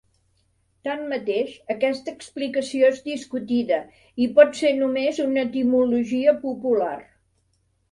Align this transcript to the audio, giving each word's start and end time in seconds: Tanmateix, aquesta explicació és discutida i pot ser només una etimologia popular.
Tanmateix, 0.85 1.51
aquesta 1.73 2.13
explicació 2.19 2.89
és 2.95 3.03
discutida 3.11 3.79
i 4.27 4.29
pot 4.41 4.59
ser 4.63 4.73
només 4.81 5.23
una 5.29 5.47
etimologia 5.51 6.37
popular. 6.49 6.99